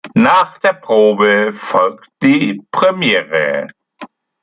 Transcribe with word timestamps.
Nach 0.15 0.57
der 0.57 0.73
Probe 0.73 1.53
folgt 1.53 2.07
die 2.23 2.59
Premiere. 2.71 3.67